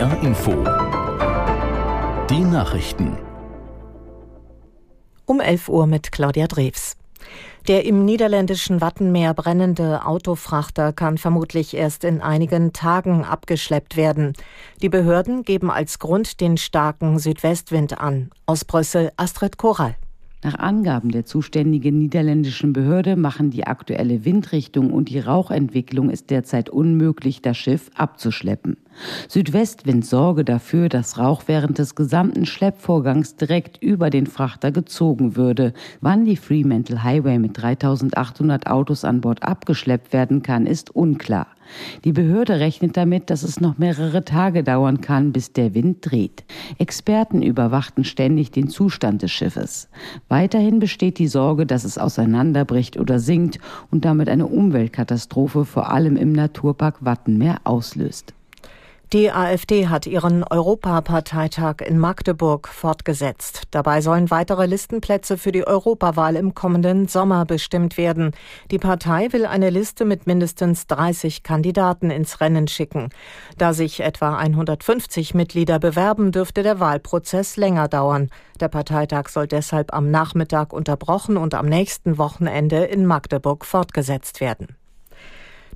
NDR 0.00 0.22
Info. 0.22 0.52
Die 2.30 2.40
Nachrichten. 2.40 3.18
Um 5.26 5.40
11 5.40 5.68
Uhr 5.68 5.86
mit 5.86 6.10
Claudia 6.10 6.46
Drews. 6.46 6.96
Der 7.68 7.84
im 7.84 8.06
niederländischen 8.06 8.80
Wattenmeer 8.80 9.34
brennende 9.34 10.06
Autofrachter 10.06 10.94
kann 10.94 11.18
vermutlich 11.18 11.76
erst 11.76 12.04
in 12.04 12.22
einigen 12.22 12.72
Tagen 12.72 13.26
abgeschleppt 13.26 13.98
werden. 13.98 14.32
Die 14.80 14.88
Behörden 14.88 15.42
geben 15.42 15.70
als 15.70 15.98
Grund 15.98 16.40
den 16.40 16.56
starken 16.56 17.18
Südwestwind 17.18 17.98
an. 18.00 18.30
Aus 18.46 18.64
Brüssel 18.64 19.12
Astrid 19.18 19.58
Koral. 19.58 19.96
Nach 20.42 20.54
Angaben 20.54 21.10
der 21.10 21.26
zuständigen 21.26 21.98
niederländischen 21.98 22.72
Behörde 22.72 23.16
machen 23.16 23.50
die 23.50 23.66
aktuelle 23.66 24.24
Windrichtung 24.24 24.90
und 24.90 25.10
die 25.10 25.20
Rauchentwicklung 25.20 26.08
es 26.08 26.24
derzeit 26.24 26.70
unmöglich, 26.70 27.42
das 27.42 27.58
Schiff 27.58 27.90
abzuschleppen. 27.94 28.78
Südwestwind 29.28 30.04
sorge 30.04 30.44
dafür, 30.44 30.88
dass 30.88 31.18
Rauch 31.18 31.44
während 31.46 31.78
des 31.78 31.94
gesamten 31.94 32.46
Schleppvorgangs 32.46 33.36
direkt 33.36 33.82
über 33.82 34.10
den 34.10 34.26
Frachter 34.26 34.72
gezogen 34.72 35.36
würde. 35.36 35.72
Wann 36.00 36.24
die 36.24 36.36
Fremantle 36.36 37.02
Highway 37.02 37.38
mit 37.38 37.60
3800 37.60 38.66
Autos 38.66 39.04
an 39.04 39.20
Bord 39.20 39.42
abgeschleppt 39.42 40.12
werden 40.12 40.42
kann, 40.42 40.66
ist 40.66 40.94
unklar. 40.94 41.46
Die 42.04 42.12
Behörde 42.12 42.58
rechnet 42.58 42.96
damit, 42.96 43.30
dass 43.30 43.42
es 43.42 43.60
noch 43.60 43.78
mehrere 43.78 44.24
Tage 44.24 44.64
dauern 44.64 45.00
kann, 45.00 45.32
bis 45.32 45.52
der 45.52 45.74
Wind 45.74 45.98
dreht. 46.02 46.44
Experten 46.78 47.42
überwachten 47.42 48.04
ständig 48.04 48.50
den 48.50 48.68
Zustand 48.68 49.22
des 49.22 49.30
Schiffes. 49.30 49.88
Weiterhin 50.28 50.80
besteht 50.80 51.18
die 51.18 51.28
Sorge, 51.28 51.66
dass 51.66 51.84
es 51.84 51.96
auseinanderbricht 51.96 52.98
oder 52.98 53.18
sinkt 53.18 53.58
und 53.90 54.04
damit 54.04 54.28
eine 54.28 54.46
Umweltkatastrophe 54.46 55.64
vor 55.64 55.90
allem 55.90 56.16
im 56.16 56.32
Naturpark 56.32 57.04
Wattenmeer 57.04 57.58
auslöst. 57.64 58.34
Die 59.12 59.32
AfD 59.32 59.88
hat 59.88 60.06
ihren 60.06 60.44
Europaparteitag 60.44 61.80
in 61.84 61.98
Magdeburg 61.98 62.68
fortgesetzt. 62.68 63.64
Dabei 63.72 64.02
sollen 64.02 64.30
weitere 64.30 64.66
Listenplätze 64.66 65.36
für 65.36 65.50
die 65.50 65.66
Europawahl 65.66 66.36
im 66.36 66.54
kommenden 66.54 67.08
Sommer 67.08 67.44
bestimmt 67.44 67.96
werden. 67.96 68.30
Die 68.70 68.78
Partei 68.78 69.32
will 69.32 69.46
eine 69.46 69.70
Liste 69.70 70.04
mit 70.04 70.28
mindestens 70.28 70.86
30 70.86 71.42
Kandidaten 71.42 72.10
ins 72.10 72.40
Rennen 72.40 72.68
schicken. 72.68 73.08
Da 73.58 73.72
sich 73.72 73.98
etwa 73.98 74.36
150 74.36 75.34
Mitglieder 75.34 75.80
bewerben, 75.80 76.30
dürfte 76.30 76.62
der 76.62 76.78
Wahlprozess 76.78 77.56
länger 77.56 77.88
dauern. 77.88 78.30
Der 78.60 78.68
Parteitag 78.68 79.28
soll 79.28 79.48
deshalb 79.48 79.92
am 79.92 80.12
Nachmittag 80.12 80.72
unterbrochen 80.72 81.36
und 81.36 81.54
am 81.54 81.66
nächsten 81.66 82.16
Wochenende 82.16 82.84
in 82.84 83.06
Magdeburg 83.06 83.64
fortgesetzt 83.64 84.40
werden. 84.40 84.76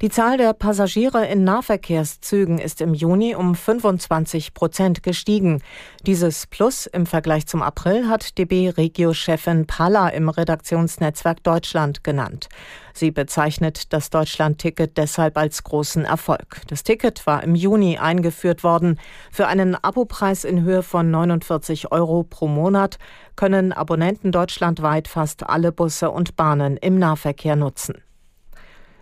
Die 0.02 0.10
Zahl 0.10 0.38
der 0.38 0.52
Passagiere 0.54 1.24
in 1.26 1.44
Nahverkehrszügen 1.44 2.58
ist 2.58 2.80
im 2.80 2.94
Juni 2.94 3.36
um 3.36 3.54
25 3.54 4.52
Prozent 4.52 5.04
gestiegen. 5.04 5.62
Dieses 6.04 6.48
Plus 6.48 6.86
im 6.86 7.06
Vergleich 7.06 7.46
zum 7.46 7.62
April 7.62 8.08
hat 8.08 8.36
DB-Regio-Chefin 8.36 9.68
Palla 9.68 10.08
im 10.08 10.28
Redaktionsnetzwerk 10.28 11.44
Deutschland 11.44 12.02
genannt. 12.02 12.48
Sie 12.92 13.12
bezeichnet 13.12 13.92
das 13.92 14.10
Deutschland-Ticket 14.10 14.96
deshalb 14.96 15.38
als 15.38 15.62
großen 15.62 16.04
Erfolg. 16.04 16.62
Das 16.66 16.82
Ticket 16.82 17.24
war 17.28 17.44
im 17.44 17.54
Juni 17.54 17.96
eingeführt 17.96 18.64
worden. 18.64 18.98
Für 19.30 19.46
einen 19.46 19.76
Abopreis 19.76 20.42
in 20.42 20.62
Höhe 20.62 20.82
von 20.82 21.08
49 21.12 21.92
Euro 21.92 22.24
pro 22.24 22.48
Monat 22.48 22.98
können 23.36 23.72
Abonnenten 23.72 24.32
deutschlandweit 24.32 25.06
fast 25.06 25.48
alle 25.48 25.70
Busse 25.70 26.10
und 26.10 26.34
Bahnen 26.34 26.76
im 26.78 26.98
Nahverkehr 26.98 27.54
nutzen. 27.54 28.03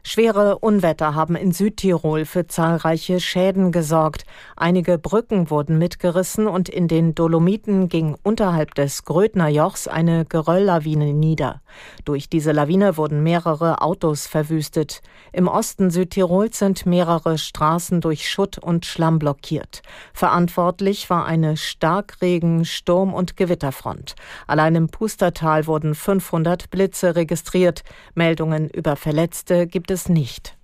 Schwere 0.04 0.58
Unwetter 0.58 1.14
haben 1.14 1.36
in 1.36 1.52
Südtirol 1.52 2.24
für 2.24 2.48
zahlreiche 2.48 3.20
Schäden 3.20 3.70
gesorgt. 3.70 4.24
Einige 4.56 4.98
Brücken 4.98 5.48
wurden 5.48 5.78
mitgerissen 5.78 6.48
und 6.48 6.68
in 6.68 6.88
den 6.88 7.14
Dolomiten 7.14 7.88
ging 7.88 8.16
unterhalb 8.24 8.74
des 8.74 9.04
Grödner 9.04 9.46
Jochs 9.46 9.86
eine 9.86 10.24
Gerölllawine 10.24 11.14
nieder. 11.14 11.62
Durch 12.04 12.28
diese 12.28 12.50
Lawine 12.50 12.96
wurden 12.96 13.22
mehrere 13.22 13.80
Autos 13.80 14.26
verwüstet. 14.26 15.02
Im 15.32 15.46
Osten 15.46 15.90
Südtirols 15.90 16.58
sind 16.58 16.84
mehrere 16.84 17.38
Straßen 17.38 18.00
durch 18.00 18.28
Schutt 18.28 18.58
und 18.58 18.84
Schlamm 18.86 19.20
blockiert. 19.20 19.82
Verantwortlich 20.12 21.10
war 21.10 21.26
eine 21.26 21.56
Starkregen-, 21.56 22.64
Sturm- 22.64 23.14
und 23.14 23.36
Gewitterfront. 23.36 24.16
Allein 24.48 24.74
im 24.74 24.88
Pustertal 24.88 25.68
wurden 25.68 25.94
500 25.94 26.70
Blitze 26.70 27.14
registriert. 27.14 27.84
Meldungen 28.14 28.68
über 28.68 28.96
Verletzte 28.96 29.68
gibt 29.68 29.91
es 29.92 30.08
nicht. 30.08 30.56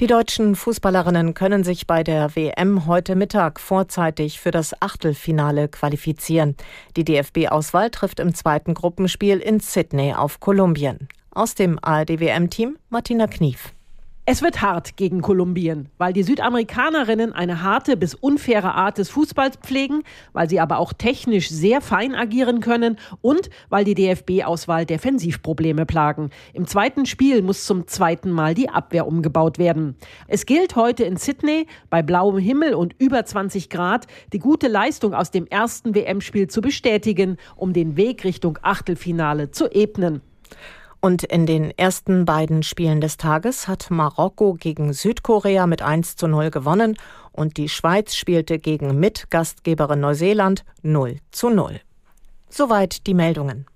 Die 0.00 0.06
deutschen 0.06 0.54
Fußballerinnen 0.54 1.34
können 1.34 1.64
sich 1.64 1.88
bei 1.88 2.04
der 2.04 2.36
WM 2.36 2.86
heute 2.86 3.16
Mittag 3.16 3.58
vorzeitig 3.58 4.38
für 4.38 4.52
das 4.52 4.80
Achtelfinale 4.80 5.68
qualifizieren. 5.68 6.56
Die 6.96 7.04
DFB-Auswahl 7.04 7.90
trifft 7.90 8.20
im 8.20 8.32
zweiten 8.32 8.74
Gruppenspiel 8.74 9.38
in 9.38 9.58
Sydney 9.58 10.14
auf 10.14 10.38
Kolumbien. 10.38 11.08
Aus 11.32 11.56
dem 11.56 11.78
ARD-WM-Team 11.82 12.78
Martina 12.90 13.26
Knief. 13.26 13.72
Es 14.30 14.42
wird 14.42 14.60
hart 14.60 14.98
gegen 14.98 15.22
Kolumbien, 15.22 15.88
weil 15.96 16.12
die 16.12 16.22
Südamerikanerinnen 16.22 17.32
eine 17.32 17.62
harte 17.62 17.96
bis 17.96 18.12
unfaire 18.14 18.74
Art 18.74 18.98
des 18.98 19.08
Fußballs 19.08 19.56
pflegen, 19.56 20.02
weil 20.34 20.50
sie 20.50 20.60
aber 20.60 20.80
auch 20.80 20.92
technisch 20.92 21.48
sehr 21.48 21.80
fein 21.80 22.14
agieren 22.14 22.60
können 22.60 22.98
und 23.22 23.48
weil 23.70 23.86
die 23.86 23.94
DFB-Auswahl 23.94 24.84
Defensivprobleme 24.84 25.86
plagen. 25.86 26.28
Im 26.52 26.66
zweiten 26.66 27.06
Spiel 27.06 27.40
muss 27.40 27.64
zum 27.64 27.86
zweiten 27.86 28.30
Mal 28.30 28.52
die 28.52 28.68
Abwehr 28.68 29.06
umgebaut 29.06 29.56
werden. 29.56 29.96
Es 30.26 30.44
gilt 30.44 30.76
heute 30.76 31.04
in 31.04 31.16
Sydney 31.16 31.66
bei 31.88 32.02
blauem 32.02 32.36
Himmel 32.36 32.74
und 32.74 32.94
über 32.98 33.24
20 33.24 33.70
Grad 33.70 34.08
die 34.34 34.40
gute 34.40 34.68
Leistung 34.68 35.14
aus 35.14 35.30
dem 35.30 35.46
ersten 35.46 35.94
WM-Spiel 35.94 36.48
zu 36.48 36.60
bestätigen, 36.60 37.38
um 37.56 37.72
den 37.72 37.96
Weg 37.96 38.24
Richtung 38.24 38.58
Achtelfinale 38.60 39.52
zu 39.52 39.70
ebnen. 39.70 40.20
Und 41.00 41.22
in 41.22 41.46
den 41.46 41.70
ersten 41.78 42.24
beiden 42.24 42.62
Spielen 42.64 43.00
des 43.00 43.16
Tages 43.16 43.68
hat 43.68 43.90
Marokko 43.90 44.54
gegen 44.54 44.92
Südkorea 44.92 45.66
mit 45.66 45.80
1 45.80 46.16
zu 46.16 46.26
0 46.26 46.50
gewonnen 46.50 46.96
und 47.30 47.56
die 47.56 47.68
Schweiz 47.68 48.16
spielte 48.16 48.58
gegen 48.58 48.98
Mitgastgeberin 48.98 50.00
Neuseeland 50.00 50.64
0 50.82 51.18
zu 51.30 51.50
0. 51.50 51.80
Soweit 52.48 53.06
die 53.06 53.14
Meldungen. 53.14 53.66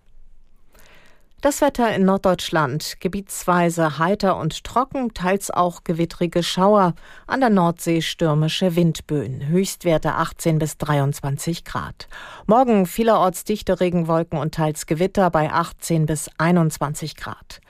Das 1.42 1.60
Wetter 1.60 1.92
in 1.92 2.04
Norddeutschland 2.04 2.98
gebietsweise 3.00 3.98
heiter 3.98 4.36
und 4.36 4.62
trocken, 4.62 5.12
teils 5.12 5.50
auch 5.50 5.82
gewittrige 5.82 6.44
Schauer, 6.44 6.94
an 7.26 7.40
der 7.40 7.50
Nordsee 7.50 8.00
stürmische 8.00 8.76
Windböen, 8.76 9.48
Höchstwerte 9.48 10.14
18 10.14 10.60
bis 10.60 10.78
23 10.78 11.64
Grad. 11.64 12.06
Morgen 12.46 12.86
vielerorts 12.86 13.42
dichte 13.42 13.80
Regenwolken 13.80 14.38
und 14.38 14.54
teils 14.54 14.86
Gewitter 14.86 15.30
bei 15.30 15.50
18 15.50 16.06
bis 16.06 16.30
21 16.38 17.16
Grad. 17.16 17.60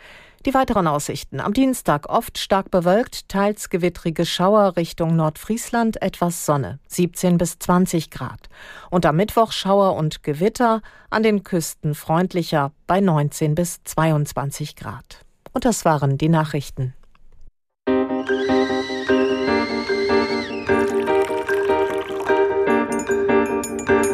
Die 0.45 0.55
weiteren 0.55 0.89
Aussichten. 0.89 1.39
Am 1.39 1.53
Dienstag 1.53 2.09
oft 2.09 2.37
stark 2.37 2.73
bewölkt, 2.73 3.29
teils 3.29 3.71
gewittrige 3.71 4.27
Schauer 4.27 4.77
Richtung 4.77 5.15
Nordfriesland, 5.15 6.03
etwas 6.03 6.45
Sonne, 6.45 6.81
17 6.89 7.39
bis 7.39 7.61
20 7.61 8.11
Grad. 8.11 8.49
Und 8.91 9.07
am 9.07 9.17
Mittwoch 9.17 9.53
Schauer 9.53 9.95
und 9.95 10.25
Gewitter, 10.25 10.83
an 11.11 11.23
den 11.23 11.45
Küsten 11.45 11.95
freundlicher 11.95 12.73
bei 12.89 13.01
19 13.01 13.55
bis 13.55 13.85
22 13.85 14.75
Grad. 14.75 15.25
Und 15.53 15.65
das 15.65 15.85
waren 15.85 16.19
die 16.19 16.29
Nachrichten. 16.29 16.95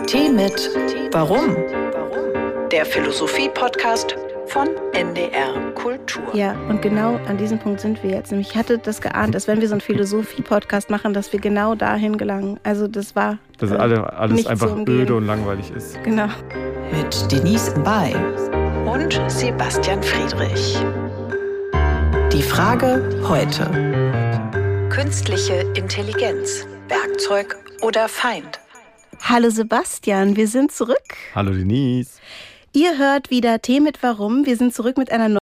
Tee 0.06 0.28
mit 0.28 0.71
Warum? 1.12 1.56
Der 2.71 2.84
Philosophie-Podcast 2.84 4.15
von 4.48 4.69
NDR 4.92 5.72
Kultur. 5.75 6.34
Ja, 6.34 6.53
und 6.69 6.81
genau 6.81 7.16
an 7.28 7.36
diesem 7.36 7.59
Punkt 7.59 7.81
sind 7.81 8.03
wir 8.03 8.10
jetzt. 8.10 8.31
Nämlich 8.31 8.50
ich 8.50 8.56
hatte 8.56 8.78
das 8.78 9.00
geahnt, 9.00 9.34
dass 9.34 9.47
wenn 9.47 9.60
wir 9.60 9.69
so 9.69 9.75
einen 9.75 9.81
Philosophie-Podcast 9.81 10.91
machen, 10.91 11.12
dass 11.12 11.33
wir 11.33 11.41
genau 11.41 11.74
dahin 11.74 12.16
gelangen. 12.16 12.59
Also 12.62 12.89
das 12.89 13.15
war. 13.15 13.39
Dass 13.59 13.71
äh, 13.71 13.77
alle, 13.77 14.12
alles 14.12 14.47
einfach 14.47 14.74
öde 14.86 15.15
und 15.15 15.27
langweilig 15.27 15.71
ist. 15.71 16.03
Genau. 16.03 16.28
Mit 16.91 17.30
Denise 17.30 17.74
Mbay 17.78 18.15
und 18.86 19.21
Sebastian 19.30 20.03
Friedrich. 20.03 20.78
Die 22.33 22.42
Frage 22.42 23.21
heute. 23.28 23.71
Künstliche 24.89 25.65
Intelligenz. 25.74 26.66
Werkzeug 26.89 27.56
oder 27.83 28.09
Feind? 28.09 28.60
Hallo 29.21 29.51
Sebastian, 29.51 30.36
wir 30.36 30.48
sind 30.48 30.72
zurück. 30.72 30.97
Hallo 31.34 31.51
Denise. 31.53 32.18
Ihr 32.72 32.98
hört 32.98 33.30
wieder 33.30 33.60
Tee 33.62 33.80
mit 33.80 34.03
Warum. 34.03 34.44
Wir 34.44 34.56
sind 34.56 34.74
zurück 34.74 34.98
mit 34.98 35.10
einer 35.10 35.38